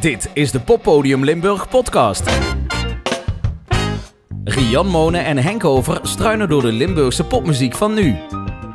[0.00, 2.30] Dit is de Poppodium Limburg podcast.
[4.44, 8.16] Rian Monen en Henk Over struinen door de Limburgse popmuziek van nu.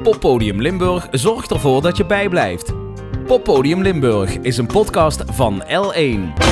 [0.03, 2.73] Poppodium Limburg zorgt ervoor dat je bijblijft.
[3.25, 6.43] Poppodium Limburg is een podcast van L1.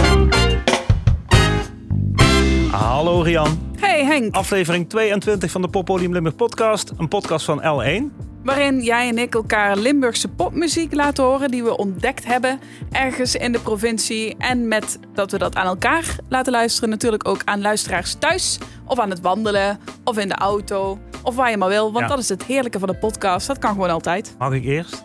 [2.71, 6.91] Hallo Rian, Hey Henk, aflevering 22 van de Poppodium Limburg podcast.
[6.97, 8.28] Een podcast van L1.
[8.43, 12.59] Waarin jij en ik elkaar Limburgse popmuziek laten horen die we ontdekt hebben
[12.91, 14.35] ergens in de provincie.
[14.37, 18.99] En met dat we dat aan elkaar laten luisteren, natuurlijk ook aan luisteraars thuis of
[18.99, 21.83] aan het wandelen of in de auto of waar je maar wil.
[21.91, 22.07] Want Ja.
[22.07, 24.35] dat is het heerlijke van de podcast, dat kan gewoon altijd.
[24.37, 25.03] Mag ik eerst?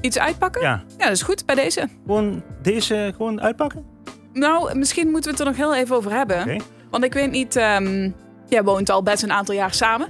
[0.00, 0.60] Iets uitpakken?
[0.62, 1.88] Ja, Ja, dat is goed bij deze.
[2.06, 3.84] gewoon deze gewoon uitpakken?
[4.32, 6.62] Nou, misschien moeten we het er nog heel even over hebben.
[6.90, 8.10] Want ik weet niet, ehm,
[8.48, 10.08] jij woont al best een aantal jaar samen.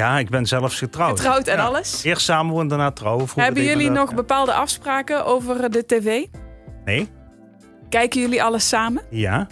[0.00, 1.20] Ja, ik ben zelfs getrouwd.
[1.20, 1.64] Getrouwd en Ja.
[1.64, 2.04] alles.
[2.04, 3.28] Eerst samenwonen, daarna trouwen.
[3.28, 6.24] Vroeger Hebben jullie dat, nog bepaalde afspraken over de tv?
[6.84, 7.08] Nee?
[7.88, 9.02] Kijken jullie alles samen?
[9.10, 9.46] Ja.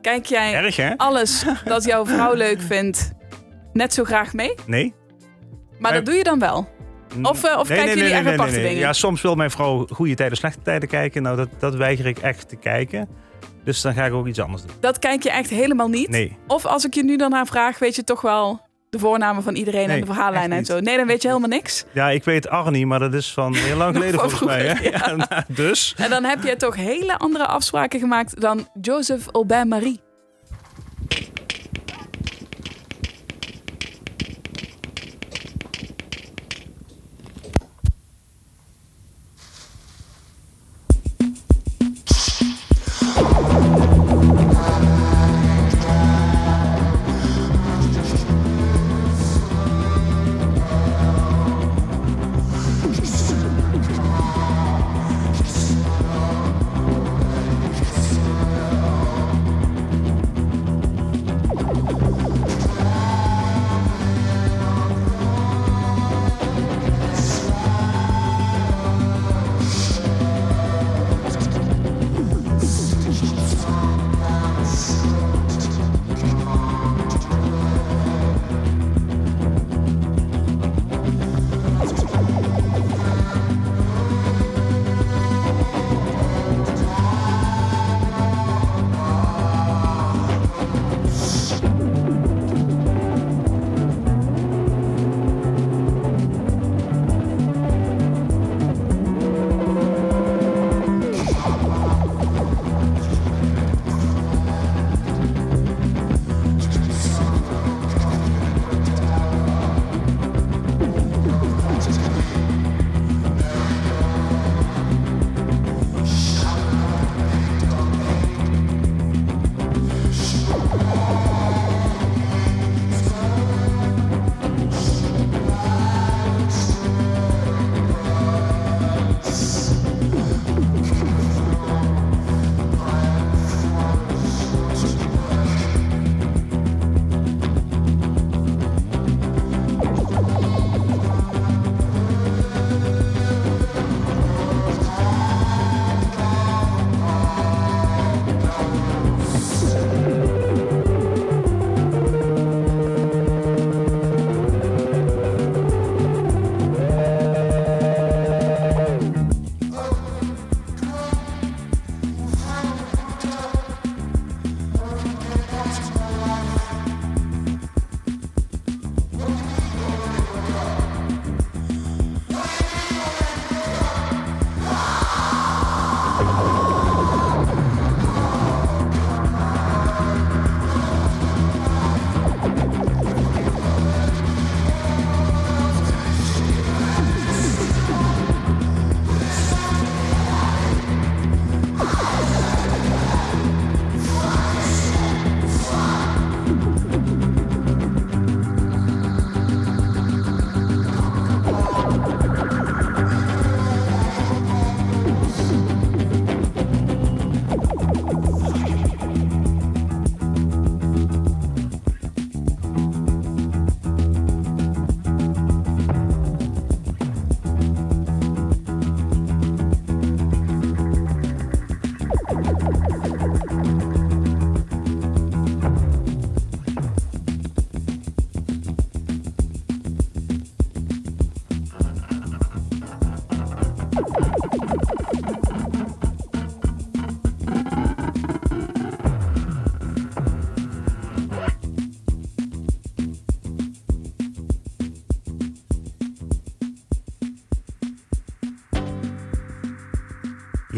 [0.00, 0.96] Kijk jij Erg hè?
[0.96, 3.12] alles dat jouw vrouw leuk vindt
[3.72, 4.54] net zo graag mee?
[4.66, 4.94] Nee?
[5.78, 6.00] Maar Nee.
[6.00, 6.68] dat doe je dan wel?
[7.22, 8.76] Of, eh, of kijken jullie echt aparte dingen?
[8.76, 11.22] Ja, soms wil mijn vrouw goede tijden, slechte tijden kijken.
[11.22, 13.08] Nou, dat, dat weiger ik echt te kijken.
[13.64, 14.70] Dus dan ga ik ook iets anders doen.
[14.80, 16.08] Dat kijk je echt helemaal niet?
[16.08, 16.36] Nee.
[16.46, 18.60] Of als ik je nu dan naar vraag, weet je toch wel
[18.92, 20.80] de voornamen van iedereen Nee, en de verhaallijn en zo?
[20.80, 21.84] Nee, dan weet je helemaal niks.
[21.92, 24.66] Ja, ik weet Arnie, maar dat is van heel lang geleden volgens mij.
[24.66, 24.74] Hè?
[24.74, 25.06] vroeger, ja.
[25.06, 25.94] Ja, nou, dus.
[25.96, 29.68] En dan heb je toch hele andere afspraken gemaakt dan Joseph Aubin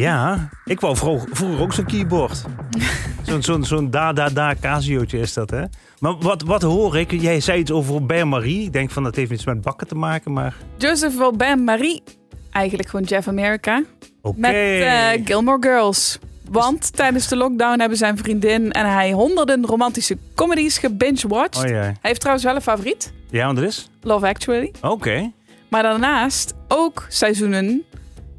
[0.05, 2.45] Ja, ik wou vroeger, ook zo'n keyboard.
[3.27, 5.65] Zo'n zo'n zo'n da-da-da Casiootje is dat, hè?
[5.99, 7.11] Maar wat, wat hoor ik?
[7.11, 8.63] Jij zei iets over Robert Marie.
[8.63, 10.57] Ik denk van dat heeft iets met bakken te maken, maar...
[10.77, 12.03] Joseph Robert Marie,
[12.51, 13.83] eigenlijk gewoon Jeff America,
[14.23, 14.39] Oké.
[14.39, 16.19] met eh, Gilmore Girls.
[16.51, 21.65] Want tijdens de lockdown hebben zijn vriendin en hij honderden romantische comedies gebinge-watched.
[21.65, 21.71] Oh.
[21.71, 23.91] Hij heeft trouwens wel een favoriet, Ja, want er is?
[24.03, 24.73] Love Actually.
[24.81, 25.33] Oké.
[25.69, 27.85] Maar daarnaast ook seizoenen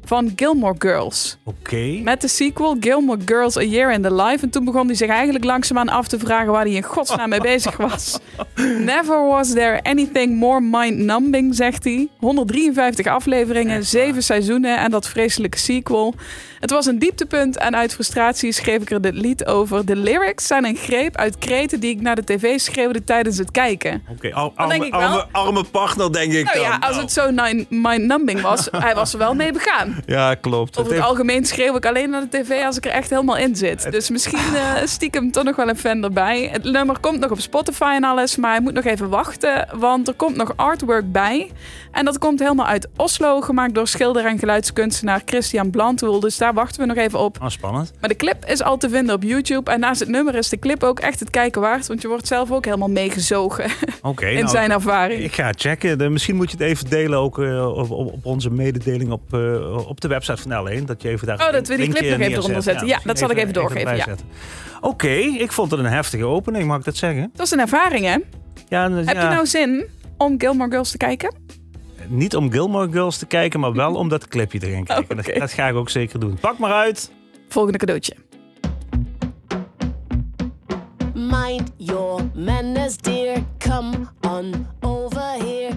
[0.06, 1.36] van Gilmore Girls.
[1.44, 2.00] Oké.
[2.02, 4.44] Met de sequel Gilmore Girls A Year in the Life.
[4.44, 7.40] En toen begon hij zich eigenlijk langzaamaan af te vragen waar hij in godsnaam mee
[7.40, 8.18] bezig was.
[8.92, 12.08] Never was there anything more mind-numbing, zegt hij.
[12.18, 16.14] 153 afleveringen, 7 seizoenen en dat vreselijke sequel.
[16.60, 19.86] Het was een dieptepunt en uit frustratie schreef ik er dit lied over.
[19.86, 23.50] De lyrics zijn een greep uit kreten die ik naar de tv schreeuwde tijdens het
[23.50, 24.02] kijken.
[24.10, 26.64] Oké, arme, arme, arme partner, denk ik Nou dan.
[26.66, 27.30] ja, als het zo
[27.68, 29.96] mind-numbing was, hij was er wel mee begaan.
[30.06, 30.70] Ja, klopt.
[30.78, 33.36] Over het heeft- algemeen schreeuw ik alleen naar de tv als ik er echt helemaal
[33.36, 33.92] in zit.
[33.92, 36.48] Dus misschien eh, stiekem toch nog wel een fan erbij.
[36.52, 39.68] Het nummer komt nog op Spotify en alles, maar hij moet nog even wachten.
[39.74, 41.50] Want er komt nog artwork bij.
[41.92, 46.20] En dat komt helemaal uit Oslo, gemaakt door schilder en geluidskunstenaar Christian Blantoel.
[46.20, 47.38] Dus daar wachten we nog even op.
[47.42, 47.92] Oh, spannend.
[48.00, 49.70] Maar de clip is al te vinden op YouTube.
[49.70, 51.86] En naast het nummer is de clip ook echt het kijken waard.
[51.86, 53.64] Want je wordt zelf ook helemaal meegezogen
[54.18, 55.22] in nou, zijn ervaring.
[55.22, 56.12] Ik ga checken.
[56.12, 60.00] Misschien moet je het even delen ook eh, op, op, onze mededeling op, eh, op
[60.00, 60.84] de website van L1.
[60.84, 62.86] Dat je even daar Oh, dat we die clip nog even eronder zetten.
[62.86, 64.06] Ja, dat zal ik even doorgeven, ja.
[64.80, 67.30] Oké, ik vond het een heftige opening, mag ik dat zeggen?
[67.34, 68.16] Dat is een ervaring, hè?
[68.68, 69.86] Ja, Heb ja, je nou zin
[70.16, 71.34] om Gilmore Girls te kijken?
[72.08, 75.18] Niet om Gilmore Girls te kijken, maar wel om dat clipje te gaan kijken.
[75.18, 75.32] Oké.
[75.32, 76.38] Dat, dat ga ik ook zeker doen.
[76.40, 77.10] Pak maar uit.
[77.48, 78.14] Volgende cadeautje.
[81.14, 83.42] Mind your manners, dear.
[83.58, 85.74] Come on over here.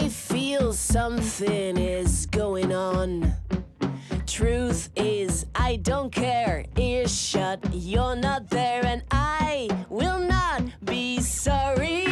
[0.00, 3.34] I feel something is going on.
[4.26, 6.64] Truth is, I don't care.
[6.76, 12.07] Ears shut, you're not there, and I will not be sorry.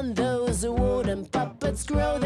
[0.00, 2.18] On those wooden puppets grow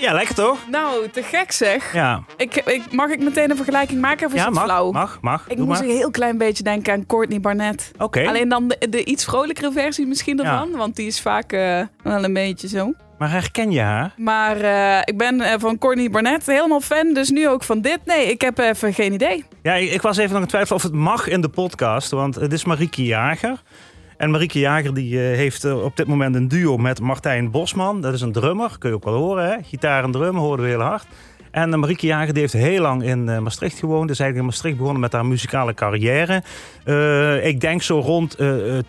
[0.00, 0.58] Ja, lekker toch?
[0.70, 1.92] Nou, te gek zeg.
[1.92, 4.90] Ja, Ik, ik, mag ik meteen een vergelijking maken of is ja het mag, flauw?
[4.90, 5.44] mag, mag.
[5.48, 5.88] Ik Doe moest maar.
[5.88, 7.90] een heel klein beetje denken aan Courtney Barnett.
[7.98, 8.26] Oké.
[8.28, 10.70] Alleen dan de, de iets vrolijkere versie misschien ervan.
[10.70, 12.92] Want die is vaak eh, wel een beetje zo.
[13.18, 14.14] Maar herken je haar?
[14.16, 17.98] Maar eh, ik ben eh, van Corny Barnett helemaal fan, dus nu ook van dit.
[18.04, 19.44] Nee, ik heb even geen idee.
[19.62, 22.10] Ja, ik, ik was even nog in twijfel of het mag in de podcast.
[22.10, 23.62] Want het is Marieke Jager.
[24.20, 28.00] En Marieke Jager die, eh, heeft eh, op dit moment een duo met Martijn Bosman.
[28.00, 29.44] Dat is een drummer, kun je ook wel horen.
[29.44, 29.56] Hè?
[29.62, 31.06] Gitaar en drum horen we heel hard.
[31.50, 34.10] En uh, Marieke Jager heeft heel lang in uh, Maastricht gewoond.
[34.10, 36.42] Is eigenlijk in Maastricht begonnen met haar muzikale carrière.
[36.84, 38.36] Uh, ik denk zo rond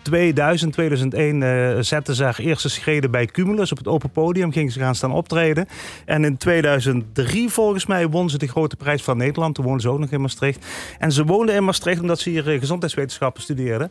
[0.02, 3.72] 2000, 2001 zette ze haar eerste schreden bij Cumulus.
[3.72, 5.68] Op het open podium ging ze gaan staan optreden.
[6.04, 9.54] En in 2003 volgens mij won ze de grote prijs van Nederland.
[9.54, 10.66] Toen woonde ze ook nog in Maastricht.
[10.98, 13.90] En ze woonde in Maastricht omdat ze hier gezondheidswetenschappen studeerde.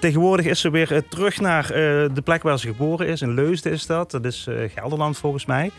[0.00, 1.66] tegenwoordig is ze weer terug naar
[2.14, 3.22] de plek waar ze geboren is.
[3.22, 4.10] In Leusden is dat.
[4.10, 5.70] Dat is Gelderland volgens mij.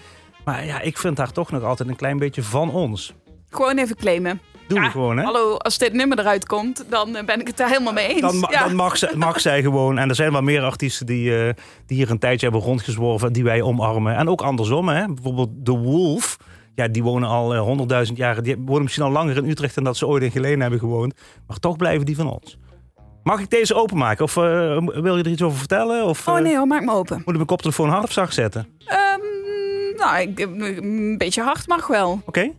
[0.49, 3.13] Maar ja, ik vind haar toch nog altijd een klein beetje van ons.
[3.49, 4.41] Gewoon even claimen.
[4.67, 5.23] Doen we gewoon, hè?
[5.23, 8.21] Hallo, als dit nummer eruit komt, dan eh, ben ik het daar helemaal mee eens.
[8.21, 8.63] Dan, ja.
[8.63, 9.97] dan mag, ze, mag zij gewoon.
[9.97, 11.53] En er zijn wel meer artiesten die, uh,
[11.85, 14.15] die hier een tijdje hebben rondgezworven, die wij omarmen.
[14.15, 15.05] En ook andersom, hè?
[15.05, 16.37] Bijvoorbeeld The Wolf.
[16.75, 18.43] Ja, die wonen al eh, honderdduizend uh, jaar.
[18.43, 21.13] Die wonen misschien al langer in Utrecht dan dat ze ooit in Geleen hebben gewoond.
[21.47, 22.57] Maar toch blijven die van ons.
[23.23, 24.23] Mag ik deze openmaken?
[24.23, 24.43] Of uh,
[24.77, 26.05] wil je er iets over vertellen?
[26.05, 27.15] Of, oh nee hoor, maak me open.
[27.17, 28.67] Moet ik mijn koptelefoon hard of zacht zetten?
[28.87, 29.38] Um,
[29.99, 32.21] nou, ik, een beetje hard mag wel.
[32.25, 32.51] Oké.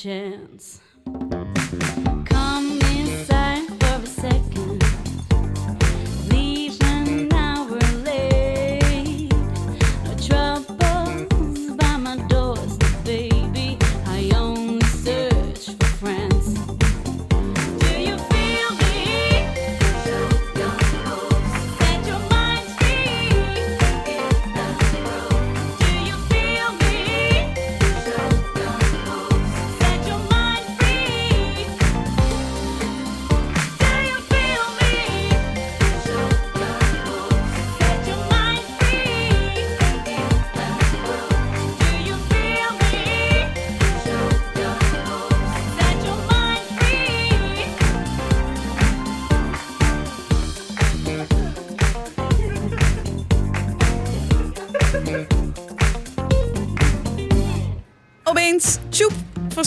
[0.00, 0.80] Chance.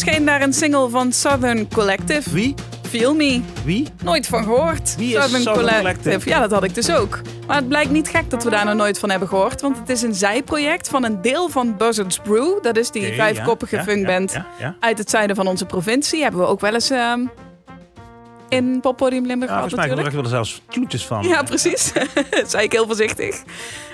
[0.03, 2.29] Verscheen daar een single van Southern Collective.
[2.29, 2.53] Wie?
[2.89, 3.41] Feel Me.
[3.65, 3.87] Wie?
[4.03, 4.95] Nooit van gehoord.
[4.97, 6.29] Wie is Southern Collective?
[6.29, 7.21] Ja, dat had ik dus ook.
[7.47, 9.61] Maar het blijkt niet gek dat we daar nog nooit van hebben gehoord.
[9.61, 12.63] Want het is een zijproject van een deel van Buzzards Brew.
[12.63, 14.75] Dat is die Oké, vijfkoppige ja, funkband ja, ja, ja.
[14.79, 16.21] uit het zuiden van onze provincie.
[16.21, 17.25] Hebben we ook wel eens ehm,
[18.55, 21.27] in Poppodium Limburg Ja, gehad volgens mij we er zelfs toetjes van.
[21.27, 21.93] Ja, precies.
[22.29, 23.43] dat zei ik heel voorzichtig.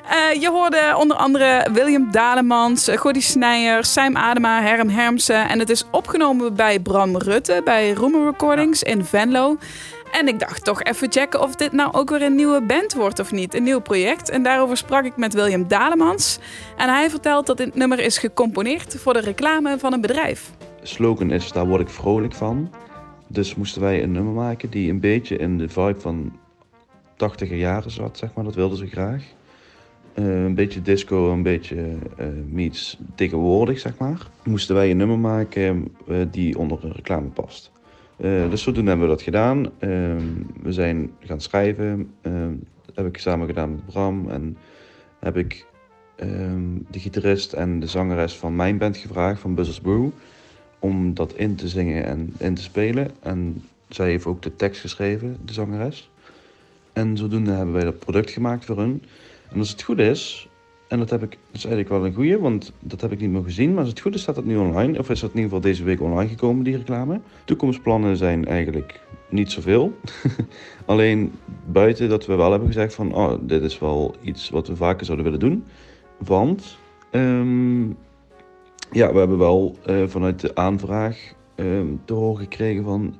[0.09, 5.49] Eh, je hoorde onder andere William Dalemans, eh, Gordy Snijer, Sam Adema, Herm Hermsen.
[5.49, 9.57] En het is opgenomen bij Bram Rutte, bij Roemer Recordings in Venlo.
[10.11, 13.19] En ik dacht toch even checken of dit nou ook weer een nieuwe band wordt
[13.19, 13.53] of niet.
[13.53, 14.29] Een nieuw project.
[14.29, 16.39] En daarover sprak ik met William Dalemans.
[16.77, 20.51] En hij vertelt dat dit nummer is gecomponeerd voor de reclame van een bedrijf.
[20.83, 22.71] slogan is daar word ik vrolijk van.
[23.29, 26.39] Dus moesten wij een nummer maken die een beetje in de vibe van
[27.13, 28.43] 80er jaren zat, zeg maar.
[28.43, 29.23] Dat wilden ze graag.
[30.13, 34.27] Eh, een beetje disco, een beetje eh meets tegenwoordig, zeg maar.
[34.43, 37.71] Moesten wij een nummer maken eh, die onder een reclame past.
[38.19, 39.65] Dus zodoende hebben we dat gedaan.
[39.65, 39.89] Eh,
[40.61, 42.13] we zijn gaan schrijven.
[42.21, 42.31] Eh,
[42.85, 44.29] dat heb ik samen gedaan met Bram.
[44.29, 44.57] En
[45.19, 45.65] heb ik
[46.15, 50.09] ehm, de gitarist en de zangeres van mijn band gevraagd, van Buzzers Brew,
[50.79, 53.11] om dat in te zingen en in te spelen.
[53.19, 56.09] En zij heeft ook de tekst geschreven, de zangeres.
[56.93, 59.03] En zodoende hebben wij dat product gemaakt voor hun.
[59.51, 60.49] En als het goed is,
[60.89, 63.43] en dat heb ik, is eigenlijk wel een goeie, want dat heb ik niet meer
[63.43, 63.69] gezien.
[63.69, 64.99] Maar als het goed is, staat dat nu online.
[64.99, 67.19] Of is dat in ieder geval deze week online gekomen, die reclame.
[67.45, 69.97] Toekomstplannen zijn eigenlijk niet zoveel.
[70.85, 71.31] Alleen
[71.65, 75.05] buiten dat we wel hebben gezegd van, oh, dit is wel iets wat we vaker
[75.05, 75.63] zouden willen doen.
[76.17, 76.77] Want,
[77.11, 77.85] ehm,
[78.91, 83.15] ja, we hebben wel eh, vanuit de aanvraag ehm, te horen gekregen van,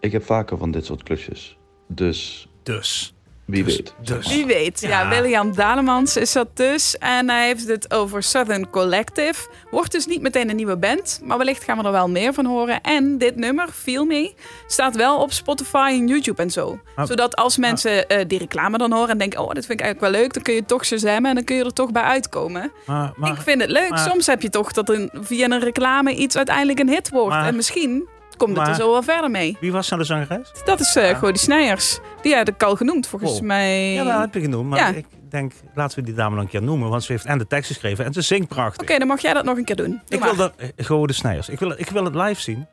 [0.00, 1.58] ik heb vaker van dit soort klusjes.
[1.88, 3.13] Dus, Dus.
[3.46, 3.94] Wie dus, weet.
[4.02, 4.28] Dus.
[4.28, 4.80] Wie weet.
[4.80, 5.08] Ja, Ja.
[5.08, 6.98] William Dalemans is dat dus.
[6.98, 9.48] En hij heeft het over Southern Collective.
[9.70, 11.20] Wordt dus niet meteen een nieuwe band.
[11.24, 12.80] Maar wellicht gaan we er wel meer van horen.
[12.80, 14.32] En dit nummer, Feel Me,
[14.66, 16.78] staat wel op Spotify en YouTube en zo.
[16.96, 17.04] Oh.
[17.04, 19.40] Zodat als mensen eh, die reclame dan horen en denken...
[19.40, 20.32] oh, dit vind ik eigenlijk wel leuk.
[20.34, 22.72] Dan kun je toch shazammen en dan kun je er toch bij uitkomen.
[22.86, 23.90] Maar, maar, ik vind het leuk.
[23.90, 27.28] maar- Soms heb je toch dat een, via een reclame iets uiteindelijk een hit wordt.
[27.34, 29.56] Maar- en misschien komt het er zo wel verder mee.
[29.60, 30.50] wie was nou de zangeres?
[30.64, 31.30] Dat is eh Ja.
[31.34, 31.98] Snijers.
[32.22, 33.40] Die had ik al genoemd, volgens Oh.
[33.40, 33.92] mij.
[33.92, 34.68] Ja, dat heb je genoemd.
[34.70, 34.88] Maar Ja.
[34.88, 36.88] ik denk, laten we die dame nog een keer noemen.
[36.88, 38.82] Want ze heeft en de tekst geschreven en ze zingt prachtig.
[38.82, 39.90] Oké, dan mag jij dat nog een keer doen.
[39.90, 40.28] Doe ik maar.
[40.28, 41.48] wil dat, eh, gewoon de snijers.
[41.48, 42.66] Ik wil, ik wil het live zien.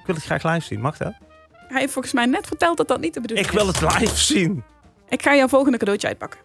[0.00, 0.80] Ik wil het graag live zien.
[0.80, 1.12] Mag dat?
[1.68, 3.80] Hij heeft volgens mij net verteld dat dat niet de bedoeling Ik wil is.
[3.80, 4.62] het live zien.
[5.08, 6.40] Ik ga jouw volgende cadeautje uitpakken.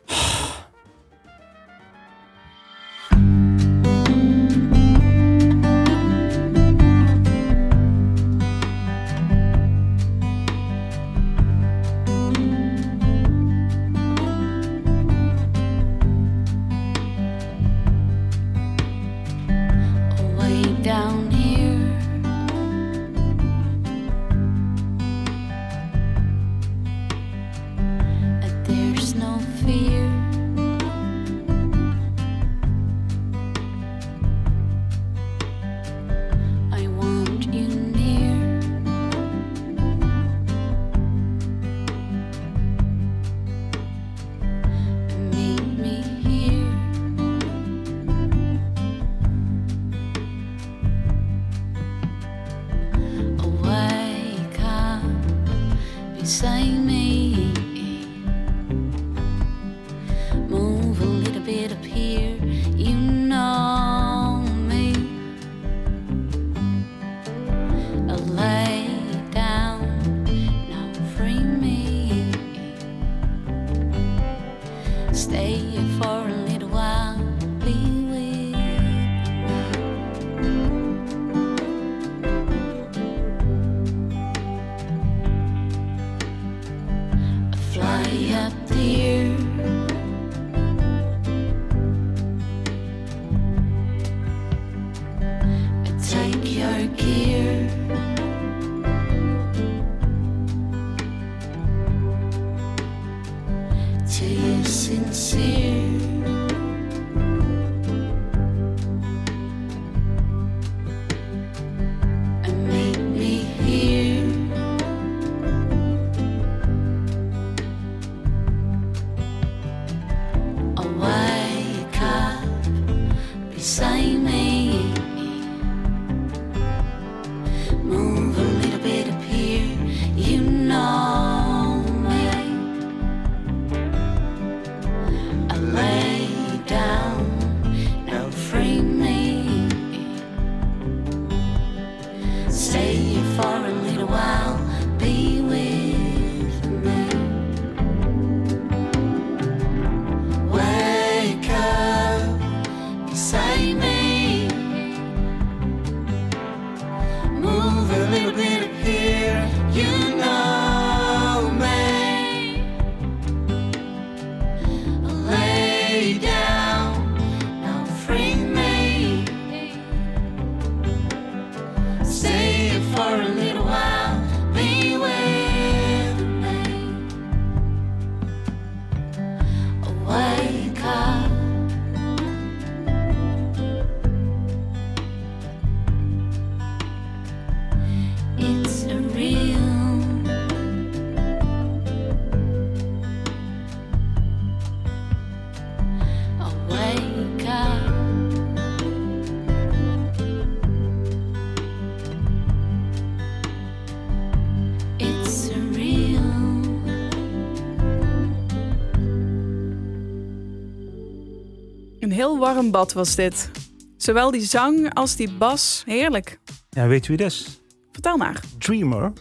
[212.06, 213.50] Een heel warm bad was dit.
[213.98, 215.84] Zowel die zang als die bas.
[215.86, 216.40] Heerlijk.
[216.70, 217.62] Ja, weet je wie is?
[217.92, 218.40] Vertel maar.
[218.58, 219.14] Dreamer.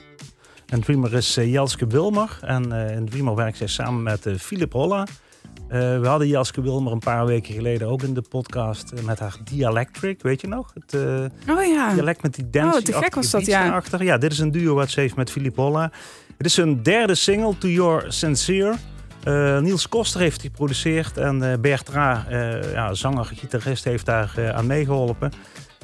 [0.66, 2.38] En Dreamer is eh, Jelske Wilmer.
[2.40, 5.07] En eh, in Dreamer werkt zij samen met eh, Philip Holla.
[5.68, 10.23] We hadden Jelske Wilmer een paar weken geleden ook in de podcast met haar Dialectric,
[10.23, 10.75] weet je nog?
[10.75, 10.94] Het
[11.51, 11.92] Oh ja.
[11.92, 12.79] dialect met die dance.
[12.79, 13.70] Oh, te gek was dat, ja.
[13.70, 14.05] Achter.
[14.05, 15.90] Ja, dit is een duo wat ze heeft met Philip Holla.
[16.37, 18.75] Het is hun derde single, To Your Sincere.
[19.24, 24.66] Eh, Niels Koster heeft geproduceerd en eh Bertra, eh, ja, zanger, gitarist, heeft daar aan
[24.66, 25.32] meegeholpen.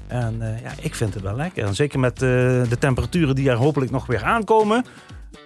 [0.06, 1.64] En ja, ik vind het wel lekker.
[1.64, 4.84] En zeker met de temperaturen die er hopelijk nog weer aankomen,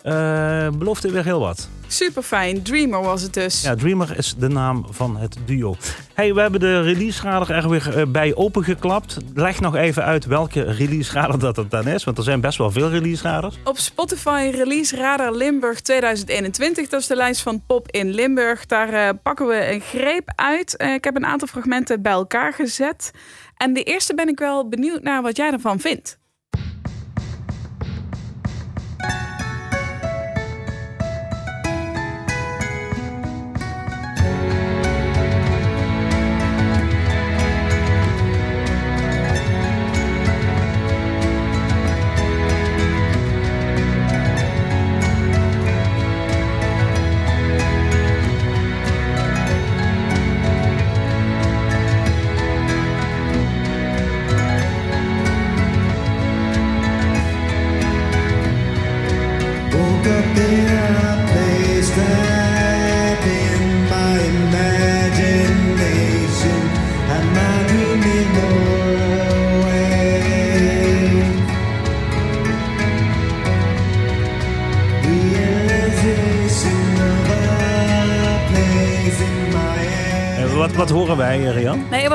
[0.03, 1.69] eh, belooft het weer heel wat.
[1.87, 2.63] Super fijn.
[2.63, 3.63] Dreamer was het dus.
[3.63, 5.77] Ja, Dreamer is de naam van het duo.
[6.15, 9.17] Hey, we hebben de release-radar er weer eh, bij opengeklapt.
[9.35, 12.71] Leg nog even uit welke release-radar dat het dan is, want er zijn best wel
[12.71, 13.59] veel release-radars.
[13.65, 16.89] Op Spotify Release Radar Limburg 2021.
[16.89, 18.67] Dat is de lijst van Pop in Limburg.
[18.67, 20.77] Daar eh, pakken we een greep uit.
[20.77, 23.11] Eh, ik heb een aantal fragmenten bij elkaar gezet.
[23.57, 26.19] En de eerste ben ik wel benieuwd naar wat jij ervan vindt.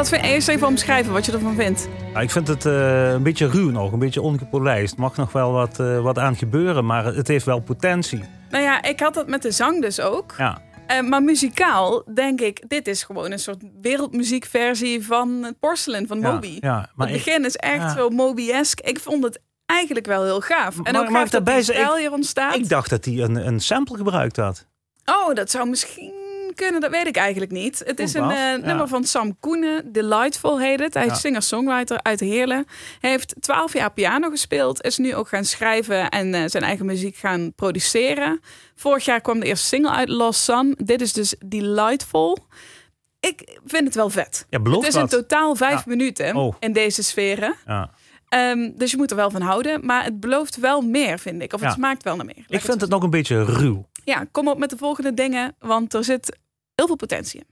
[0.08, 1.88] Vind, eerst even omschrijven wat je ervan vindt.
[2.20, 4.94] Ik vind het eh, een beetje ruw nog, een beetje ongepolijst.
[4.94, 8.24] Er mag nog wel wat, eh, wat aan gebeuren, maar het heeft wel potentie.
[8.50, 10.34] Nou ja, ik had dat met de zang dus ook.
[10.38, 16.08] Ja, Eh, maar muzikaal denk ik, dit is gewoon een soort wereldmuziekversie van het Porcelain
[16.08, 16.58] van ja, Moby.
[16.62, 18.90] Ja, maar het ik, begin is echt zo Moby-esque.
[18.90, 20.76] Ik vond het eigenlijk wel heel gaaf.
[20.84, 22.56] En Maar- ook maar gaaf daarbij dat die stijl hier ontstaat.
[22.56, 24.66] ik dacht dat hij een, een sample gebruikt had.
[25.06, 26.14] Oh, dat zou misschien
[26.60, 27.82] kunnen, dat weet ik eigenlijk niet.
[27.86, 30.94] Het is Vroeg een eh, nummer van Sam Koenen, Delightful heet het.
[30.94, 32.66] Hij is singer-songwriter uit Heerlen.
[33.00, 36.86] Hij heeft twaalf jaar piano gespeeld, is nu ook gaan schrijven en eh, zijn eigen
[36.86, 38.40] muziek gaan produceren.
[38.76, 40.76] Vorig jaar kwam de eerste single uit, Lost Sun.
[40.84, 42.38] Dit is dus Delightful.
[43.20, 44.46] Ik vind het wel vet.
[44.50, 45.10] Ja, het is in wat.
[45.10, 45.84] totaal vijf Ja.
[45.86, 46.56] minuten Oh.
[46.60, 47.56] in deze sferen.
[47.66, 47.90] Ja.
[48.30, 49.86] Ehm, dus je moet er wel van houden.
[49.86, 51.54] Maar het belooft wel meer, vind ik.
[51.54, 52.44] Of het smaakt wel naar meer.
[52.48, 53.88] Ik vind het nog een beetje ruw.
[54.04, 56.38] ja, kom op met de volgende dingen, want er zit
[56.80, 57.44] heel veel potentie.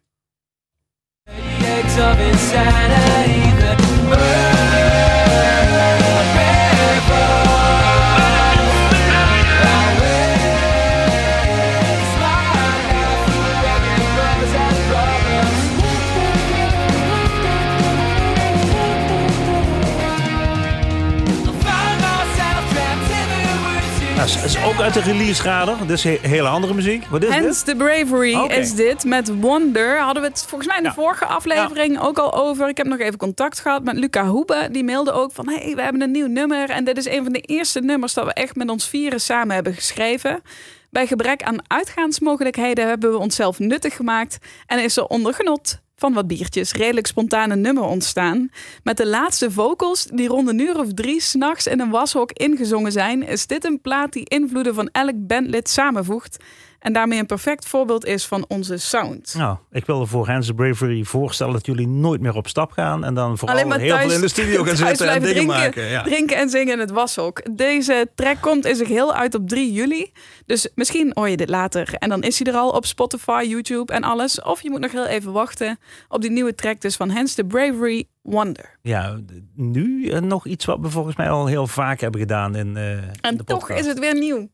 [24.33, 25.77] Ja, is, ook uit de release radar.
[25.91, 27.05] Is he- hele andere muziek.
[27.05, 27.65] Wat is Hence dit?
[27.65, 29.99] the Bravery is dit met Wonder.
[29.99, 30.95] Hadden we het volgens mij in de Ja.
[30.95, 32.67] vorige aflevering ook al over.
[32.69, 34.67] Ik heb nog even contact gehad met Luca Hoebe.
[34.71, 36.69] Die mailde ook van, hey, we hebben een nieuw nummer.
[36.69, 39.55] En dit is een van de eerste nummers dat we echt met ons vieren samen
[39.55, 40.41] hebben geschreven.
[40.89, 44.37] Bij gebrek aan uitgaansmogelijkheden hebben we onszelf nuttig gemaakt.
[44.65, 48.49] En is er onder genot van wat biertjes redelijk spontaan een nummer ontstaan.
[48.83, 52.91] Met de laatste vocals die rond een uur of drie s'nachts in een washok ingezongen
[52.91, 53.23] zijn...
[53.23, 56.37] is dit een plaat die invloeden van elk bandlid samenvoegt...
[56.79, 59.33] en daarmee een perfect voorbeeld is van onze sound.
[59.37, 63.03] Nou, ik wilde voor Hans Bravery voorstellen dat jullie nooit meer op stap gaan.
[63.03, 65.33] En dan vooral Alleen maar heel thuis- veel in de studio gaan zitten en dingen
[65.33, 65.83] drinken, maken.
[65.89, 66.03] Ja.
[66.03, 67.41] Drinken en zingen in het washok.
[67.57, 70.11] Deze track komt in zich heel uit op 3 juli.
[70.45, 71.93] Dus misschien hoor je dit later.
[71.93, 74.41] En dan is hij er al op Spotify, YouTube en alles.
[74.41, 77.43] Of je moet nog heel even wachten op die nieuwe track dus van Hens the
[77.43, 78.77] Bravery Wonder.
[78.81, 79.19] Ja,
[79.55, 82.91] nu eh, nog iets wat we volgens mij al heel vaak hebben gedaan in eh
[83.21, 83.79] En de toch podcast.
[83.79, 84.47] is het weer nieuw.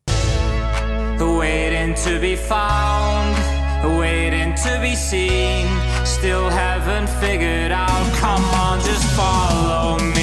[1.23, 3.35] Waiting to be found,
[3.97, 5.67] waiting to be seen.
[6.05, 8.13] Still haven't figured out.
[8.15, 10.22] Come on, just follow me.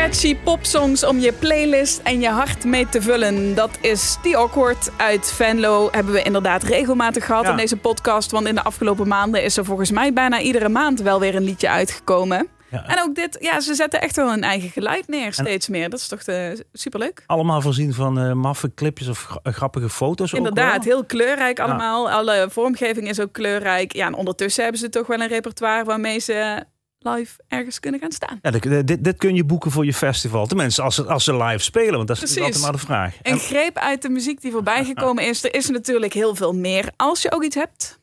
[0.00, 3.54] Catchy popsongs om je playlist en je hart mee te vullen.
[3.54, 5.88] Dat is The Awkward uit Venlo.
[5.92, 7.50] Hebben we inderdaad regelmatig gehad Ja.
[7.50, 8.30] in deze podcast.
[8.30, 11.42] Want in de afgelopen maanden is er volgens mij bijna iedere maand wel weer een
[11.42, 12.48] liedje uitgekomen.
[12.70, 12.86] Ja.
[12.86, 15.90] En ook dit, ja, ze zetten echt wel een eigen geluid neer, steeds meer.
[15.90, 17.22] Dat is toch eh, superleuk.
[17.26, 20.32] Allemaal voorzien van eh, maffe clipjes of gra- grappige foto's.
[20.32, 22.10] Inderdaad, heel kleurrijk allemaal.
[22.10, 23.94] Alle vormgeving is ook kleurrijk.
[23.94, 26.64] Ja, en ondertussen hebben ze toch wel een repertoire waarmee ze
[27.02, 28.38] live ergens kunnen gaan staan.
[28.42, 30.46] Ja, dit, dit, dit kun je boeken voor je festival.
[30.46, 31.94] Tenminste, als ze, als ze live spelen.
[31.94, 32.42] Want dat is Precies.
[32.42, 33.16] altijd maar de vraag.
[33.22, 35.44] Een greep uit de muziek die voorbij gekomen is.
[35.44, 36.90] Er is natuurlijk heel veel meer.
[36.96, 38.00] Als je ook iets hebt,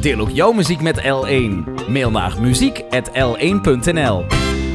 [0.00, 1.64] Deel ook jouw muziek met L1.
[1.88, 4.24] Mail naar muziek.l1.nl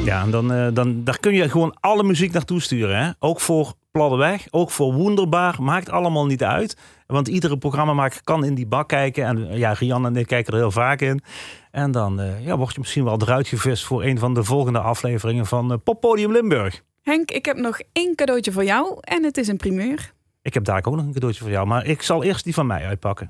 [0.06, 3.04] Ja, en dan, eh, dan daar kun je gewoon alle muziek naartoe sturen.
[3.04, 3.12] Hè?
[3.20, 5.56] Ook voor Pladdeweg, ook voor Wonderbaar.
[5.64, 6.78] Maakt allemaal niet uit.
[7.08, 9.26] Want iedere programmamaker kan in die bak kijken.
[9.26, 11.22] En ja, Rian en ik kijken er heel vaak in.
[11.78, 14.80] En dan eh, ja, word je misschien wel eruit gevist voor een van de volgende
[14.80, 16.84] afleveringen van eh, Poppodium Limburg.
[17.02, 18.98] Henk, ik heb nog één cadeautje voor jou.
[19.02, 20.14] En het is een primeur.
[20.42, 21.68] Ik heb daar ook nog een cadeautje voor jou.
[21.68, 23.30] Maar ik zal eerst die van mij uitpakken.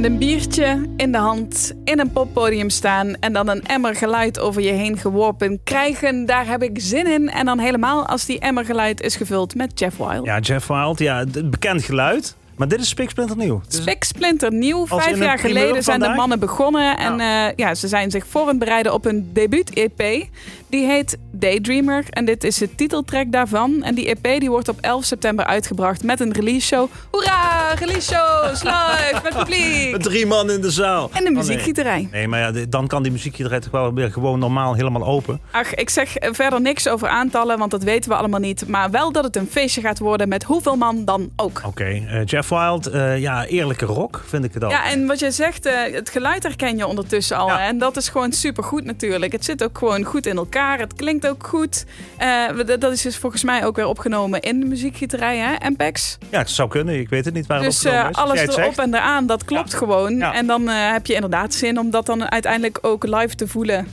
[0.00, 4.38] Met een biertje in de hand, in een poppodium staan en dan een emmer geluid
[4.38, 6.26] over je heen geworpen krijgen.
[6.26, 7.30] Daar heb ik zin in.
[7.30, 10.24] En dan helemaal als die emmer geluid is gevuld met Jeff Wild.
[10.24, 12.36] Ja, Jeff Wild, ja, bekend geluid.
[12.56, 13.62] Maar dit is spiksplinter nieuw.
[13.68, 14.86] Spik Splinter nieuw.
[14.86, 16.96] Vijf jaar geleden zijn de mannen begonnen.
[16.96, 20.28] En eh, ja, ze zijn zich voorbereiden op een debuut-EP.
[20.68, 22.04] Die heet Daydreamer.
[22.10, 23.82] En dit is de titeltrack daarvan.
[23.82, 26.88] En die EP die wordt op 11 september uitgebracht met een release show.
[27.10, 27.58] Hoera!
[27.74, 29.90] Release shows live met publiek.
[29.92, 31.02] Met drie man in de zaal.
[31.04, 31.32] En de Oh, nee.
[31.32, 32.08] muziekgieterij.
[32.12, 35.40] Nee, maar ja, dan kan die muziekgieterij toch wel weer gewoon normaal helemaal open.
[35.50, 38.68] Ach, ik zeg verder niks over aantallen, want dat weten we allemaal niet.
[38.68, 41.60] Maar wel dat het een feestje gaat worden met hoeveel man dan ook.
[41.66, 44.70] Oké, eh, Jeff Wild, eh, ja, eerlijke rock vind ik het al.
[44.70, 47.46] Ja, en wat je zegt, eh, het geluid herken je ondertussen al.
[47.48, 47.58] Ja.
[47.58, 47.66] hè?
[47.66, 49.32] En dat is gewoon supergoed natuurlijk.
[49.32, 50.78] Het zit ook gewoon goed in elkaar.
[50.78, 51.84] Het klinkt ook goed.
[52.16, 56.18] Eh, dat is dus volgens mij ook weer opgenomen in de muziekgieterij, hè, MPEX.
[56.30, 56.98] Ja, het zou kunnen.
[56.98, 58.16] Ik weet het niet waar het Dus opgenomen eh, is.
[58.16, 60.16] Als alles erop en eraan, dat klopt gewoon.
[60.16, 60.34] Ja.
[60.34, 63.86] En dan eh, heb je inderdaad zin om dat dan uiteindelijk ook live te voelen.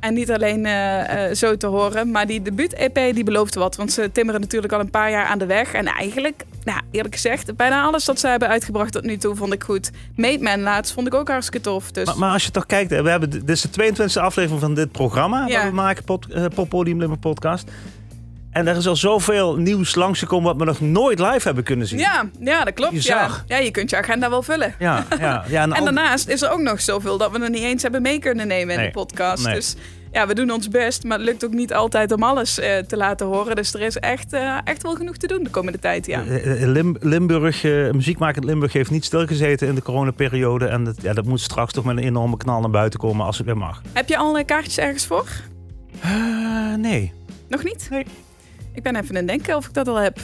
[0.00, 0.66] En niet alleen
[1.36, 2.10] zo te horen.
[2.10, 3.76] Maar die debuut-EP die belooft wat.
[3.76, 5.72] Want ze timmeren natuurlijk al een paar jaar aan de weg.
[5.72, 9.52] En eigenlijk, nou, eerlijk gezegd, bijna alles dat ze hebben uitgebracht tot nu toe vond
[9.52, 9.90] ik goed.
[10.16, 11.90] Made Man laatst vond ik ook hartstikke tof.
[11.90, 14.74] Dus Maar, maar als je toch kijkt, we hebben, dit is de 22e aflevering van
[14.74, 15.46] dit programma.
[15.46, 15.54] Ja.
[15.60, 17.70] Dat we maken, pod, eh, Poppodium Limmer podcast.
[18.50, 21.98] En er is al zoveel nieuws langsgekomen wat we nog nooit live hebben kunnen zien.
[21.98, 22.92] ja, ja, dat klopt.
[22.92, 22.96] Ja.
[22.96, 23.42] Bizar.
[23.46, 24.74] ja, je kunt je agenda wel vullen.
[24.78, 27.82] Ja, ja, ja, En daarnaast is er ook nog zoveel dat we er niet eens
[27.82, 29.44] hebben mee kunnen nemen in Nee, de podcast.
[29.44, 29.54] nee.
[29.54, 29.74] Dus
[30.16, 32.96] ja, we doen ons best, maar het lukt ook niet altijd om alles eh, te
[32.96, 33.56] laten horen.
[33.56, 36.24] Dus er is echt, eh, echt wel genoeg te doen de komende tijd, ja.
[36.24, 40.66] Eh, Lim- Limburg, eh muziekmakend Limburg heeft niet stilgezeten in de coronaperiode.
[40.66, 43.36] En dat, ja, dat moet straks toch met een enorme knal naar buiten komen als
[43.36, 43.82] het weer mag.
[43.92, 45.26] Heb je al kaartjes ergens voor?
[46.76, 47.12] Nee.
[47.48, 47.86] Nog niet?
[47.90, 48.04] Nee.
[48.74, 50.18] Ik ben even aan het denken of ik dat al heb.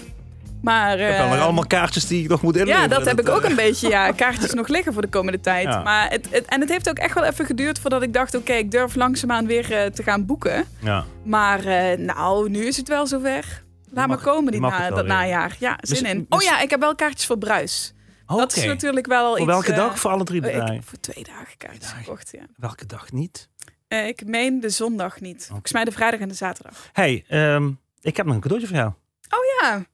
[0.62, 2.88] Maar, Ik heb wel eh, nog allemaal kaartjes die ik nog moet inleveren.
[2.90, 3.88] Ja, dat heb ik ook een beetje.
[3.88, 5.64] Ja, kaartjes nog liggen voor de komende tijd.
[5.66, 5.82] Ja.
[5.82, 8.34] Maar het, het, en het heeft ook echt wel even geduurd voordat ik dacht...
[8.34, 10.64] oké, ik durf langzaamaan weer eh, te gaan boeken.
[10.78, 11.04] Ja.
[11.24, 13.62] Maar eh, nou, nu is het wel zover.
[13.90, 15.04] Laat mag- maar komen die na, dat weer.
[15.08, 15.56] najaar.
[15.58, 16.16] Ja, zin Mis- in.
[16.16, 17.92] mis- Oh ja, ik heb wel kaartjes voor Bruis.
[18.26, 19.46] Dat is natuurlijk wel Voor iets...
[19.46, 19.98] welke dag?
[19.98, 20.76] Voor alle drie oh, ik bedrijven?
[20.76, 22.04] heb voor twee dagen kaartjes dagen.
[22.04, 22.42] gekocht, ja.
[22.56, 23.48] Welke dag niet?
[23.88, 25.46] Ik meen de zondag niet.
[25.48, 26.88] Volgens mij de vrijdag en de zaterdag.
[26.92, 27.70] hey, ehm,
[28.00, 28.88] ik heb nog een cadeautje voor jou.
[29.28, 29.84] Oh ja,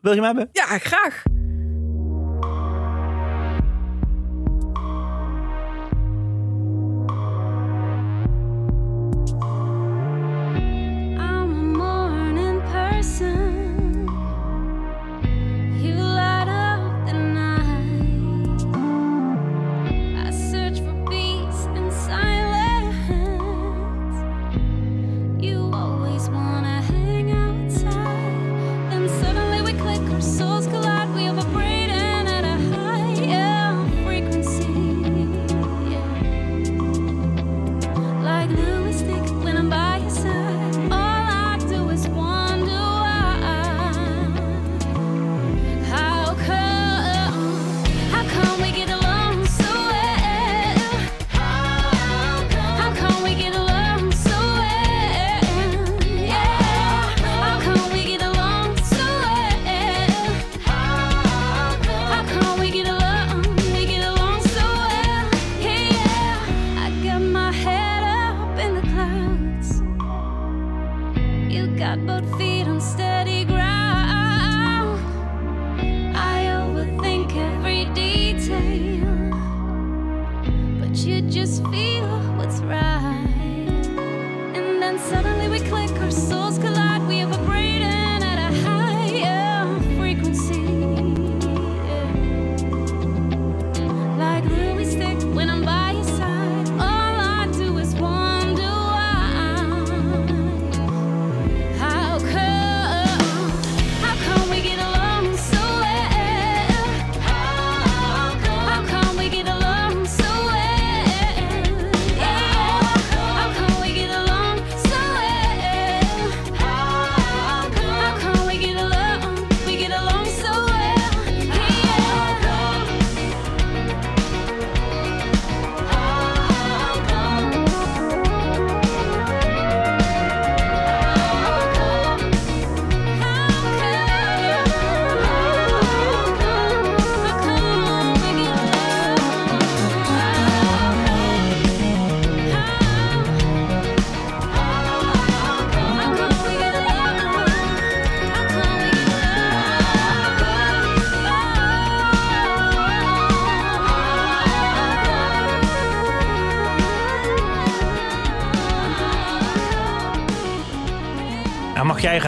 [0.00, 0.48] Wil je hem hebben?
[0.52, 1.22] ja, graag.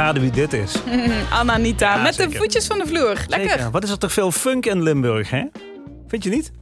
[0.04, 0.74] Raden wie dit is?
[1.40, 2.32] Ananita, Ja, met zeker.
[2.32, 3.16] de voetjes van de vloer.
[3.28, 3.50] Lekker.
[3.50, 3.70] Zeker.
[3.70, 5.42] Wat is er toch veel funk in Limburg, hè?
[6.08, 6.52] Vind je niet?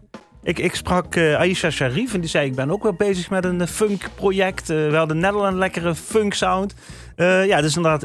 [0.43, 2.47] Ik, ik sprak eh, Aisha Sharif en die zei...
[2.47, 4.71] ik ben ook wel bezig met een eh, funk-project.
[4.71, 6.75] Eh, we hadden net al een lekkere funk-sound.
[7.17, 8.03] Eh, ja, dus inderdaad.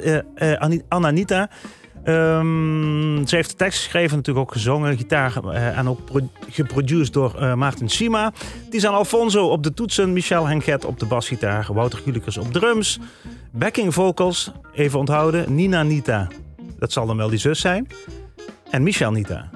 [2.04, 5.34] Ehm, ze heeft de tekst geschreven, natuurlijk ook gezongen, gitaar...
[5.54, 8.32] en ook pro- geproduced door Maarten Sima.
[8.70, 11.68] Die zijn Alfonso op de toetsen, Michel Henget op de basgitaar...
[11.74, 13.00] Wouter Gulikers op drums,
[13.52, 15.56] backing vocals, even onthouden...
[15.56, 16.28] Nina Nita,
[16.80, 17.88] dat zal dan wel die zus zijn...
[18.70, 19.50] en Michel Nita.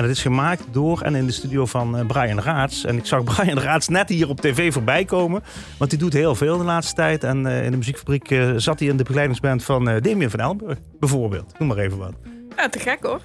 [0.00, 2.84] En het is gemaakt door en in de studio van eh, Brian Raats.
[2.84, 5.42] En ik zag Brian Raats net hier op tv voorbij komen.
[5.76, 7.24] Want die doet heel veel de laatste tijd.
[7.24, 10.78] En eh, in de muziekfabriek eh, zat hij in de begeleidingsband van Damien van Elburg,
[10.98, 11.58] bijvoorbeeld.
[11.58, 12.12] Noem maar even wat.
[12.56, 13.20] Ja, te gek hoor.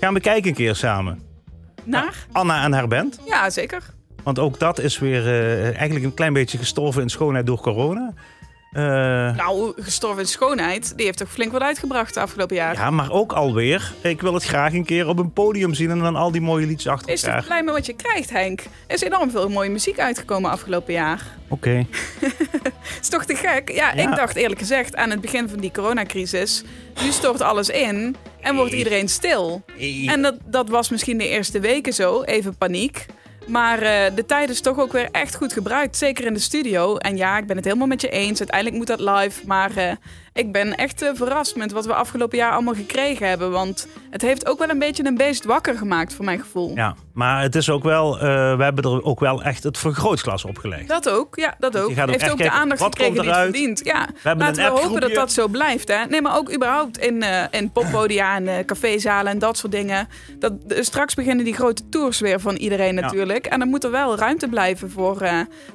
[0.00, 1.20] Gaan we kijken een keer samen.
[1.84, 2.26] Naar?
[2.32, 3.20] Anna en haar band.
[3.26, 3.82] Ja, zeker.
[4.22, 5.26] Want ook dat is weer
[5.74, 8.14] eigenlijk een klein beetje gestorven in schoonheid door corona.
[8.74, 8.82] Eh,
[9.36, 12.74] Nou, gestorven in schoonheid, die heeft toch flink wat uitgebracht de afgelopen jaar.
[12.74, 13.92] ja, maar ook alweer.
[14.02, 16.66] Ik wil het graag een keer op een podium zien en dan al die mooie
[16.66, 17.44] liedjes achter Is toch elkaar.
[17.44, 18.60] blij met wat je krijgt, Henk?
[18.60, 21.22] Er is enorm veel mooie muziek uitgekomen afgelopen jaar.
[21.48, 21.86] Oké.
[23.00, 23.70] is toch te gek?
[23.72, 24.10] Ja, Ja.
[24.10, 26.62] ik dacht eerlijk gezegd aan het begin van die coronacrisis.
[27.02, 29.64] Nu stort alles in en wordt iedereen stil.
[30.06, 33.06] En dat, dat was misschien de eerste weken zo, even paniek.
[33.46, 35.96] Maar eh, de tijd is toch ook weer echt goed gebruikt.
[35.96, 36.96] Zeker in de studio.
[36.96, 38.38] En ja, ik ben het helemaal met je eens.
[38.38, 39.46] Uiteindelijk moet dat live.
[39.46, 39.92] Maar eh,
[40.34, 43.50] ik ben echt eh, verrast met wat we afgelopen jaar allemaal gekregen hebben.
[43.50, 46.74] Want het heeft ook wel een beetje een beest wakker gemaakt, voor mijn gevoel.
[46.74, 50.44] Ja, maar het is ook wel, eh, we hebben er ook wel echt het vergrootglas
[50.44, 50.88] opgelegd.
[50.88, 51.88] Dat ook, ja, dat ook.
[51.88, 53.80] je gaat ook Heeft ook de aandacht wat gekregen die het verdient.
[53.84, 55.88] Ja, hebben laten we hopen dat dat zo blijft.
[55.88, 56.04] Hè?
[56.04, 60.08] Nee, maar ook überhaupt in, eh in poppodia en eh, cafézalen en dat soort dingen.
[60.38, 63.00] Dat, straks beginnen die grote tours weer van iedereen Ja.
[63.00, 63.46] natuurlijk.
[63.46, 65.28] En dan moet er wel ruimte blijven voor,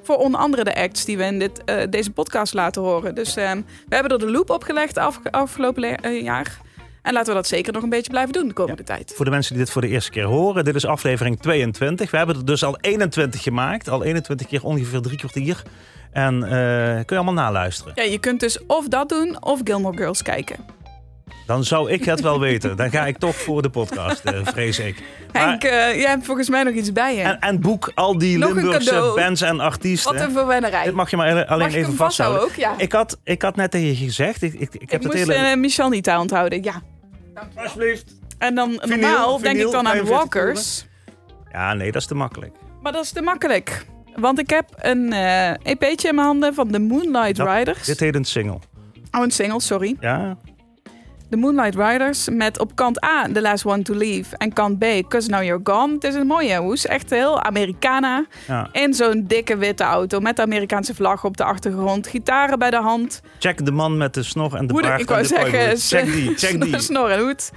[0.04, 3.16] voor onder andere de acts die we in dit, deze podcast laten horen.
[3.16, 3.52] Dus eh,
[3.88, 6.58] we hebben er de loop op gelegd af, afgelopen eh, jaar.
[7.02, 9.14] En laten we dat zeker nog een beetje blijven doen de komende tijd.
[9.16, 12.12] Voor de mensen die dit voor de eerste keer horen, dit is aflevering 22.
[12.12, 13.90] We hebben er dus al 21 gemaakt.
[13.90, 15.64] Al 21 keer ongeveer drie kwartier.
[16.12, 16.50] En eh,
[16.94, 17.92] kun je allemaal naluisteren.
[17.96, 20.58] Ja, je kunt dus of dat doen of Gilmore Girls kijken.
[21.46, 22.78] Dan zou ik het wel weten.
[22.78, 25.04] Dan ga ik toch voor de podcast, eh, vrees ik.
[25.34, 27.22] Maar- Henk, eh, jij hebt volgens mij nog iets bij je.
[27.22, 30.14] en, en boek al die Nog Limburgse bands en artiesten.
[30.14, 30.84] Wat een verwennerij.
[30.84, 32.42] Dit mag je maar alleen Mag ik even hem vasthouden.
[32.42, 32.54] ook?
[32.54, 32.74] Ja.
[32.78, 35.18] Ik, had, ik had net tegen je gezegd, ik, ik, ik heb ik het moest
[35.18, 35.34] hele...
[35.34, 36.82] eh, Michel niet aan onthouden, ja.
[37.56, 38.16] Alsjeblieft.
[38.38, 40.86] En dan Vinyl, normaal denk vinyl, ik dan aan 45 Walkers.
[41.52, 42.52] Ja, nee, dat is te makkelijk.
[42.82, 43.86] Maar dat is te makkelijk.
[44.16, 47.86] Want ik heb een eh EP'tje in mijn handen van de Moonlight Dat- Riders.
[47.86, 48.60] Dit heet een single.
[49.12, 49.96] Oh, een single, sorry.
[50.00, 50.38] Ja,
[51.30, 54.84] De Moonlight Riders met op kant A The Last One to Leave en kant B
[55.08, 55.94] Cause Now You're Gone.
[55.94, 58.26] Het is een mooie hoes, echt heel Americana.
[58.48, 58.70] ja.
[58.72, 62.08] In zo'n dikke witte auto met de Amerikaanse vlag op de achtergrond.
[62.08, 63.22] Gitaren bij de hand.
[63.40, 65.78] Check de man met de snor en de Hoeden, baard ik wou zeggen.
[65.78, 66.80] Check die, check die.
[66.80, 67.52] snor en hoed.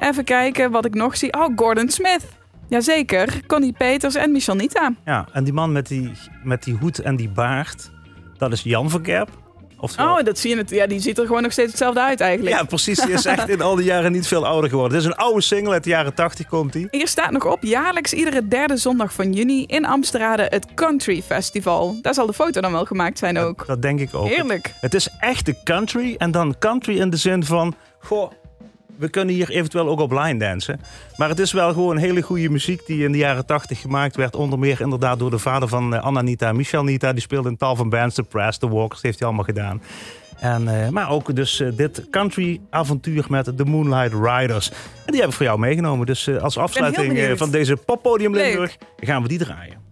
[0.00, 1.32] Even kijken wat ik nog zie.
[1.32, 2.24] Oh, Gordon Smith.
[2.68, 3.40] Jazeker.
[3.46, 4.90] Connie Peters en Michel Nita.
[5.04, 6.12] Ja, en die man met die,
[6.42, 7.90] met die hoed en die baard,
[8.38, 9.28] dat is Jan van Kerp.
[9.78, 10.56] Oftewel, Oh, dat zie je.
[10.56, 10.70] Het.
[10.70, 12.56] Ja, die ziet er gewoon nog steeds hetzelfde uit eigenlijk.
[12.56, 13.00] ja, precies.
[13.00, 14.92] Die is echt in al die jaren niet veel ouder geworden.
[14.98, 16.88] Dit is een oude single uit de jaren 80 komt die.
[16.90, 21.96] Hier staat nog op, jaarlijks iedere derde zondag van juni in Amsterdam het Country Festival.
[22.02, 23.66] Daar zal de foto dan wel gemaakt zijn ook.
[23.66, 24.26] Dat denk ik ook.
[24.28, 24.74] Heerlijk.
[24.80, 26.14] Het is echt de country.
[26.18, 27.74] En dan country in de zin van...
[27.98, 28.30] Goh,
[28.96, 30.80] we kunnen hier eventueel ook op line dansen.
[31.16, 34.36] Maar het is wel gewoon hele goede muziek die in de jaren 80 gemaakt werd.
[34.36, 37.12] Onder meer inderdaad door de vader van eh, Anna Nita, Michel Nita.
[37.12, 38.14] Die speelde in tal van bands.
[38.14, 39.82] The Press, The Walkers, heeft hij allemaal gedaan.
[40.38, 44.70] En, eh, maar ook dus eh, dit country avontuur met de Moonlight Riders.
[45.06, 46.06] En die heb ik voor jou meegenomen.
[46.06, 48.34] Dus als afsluiting van deze poppodium.
[48.34, 49.82] Limburg gaan we die draaien.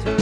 [0.00, 0.21] to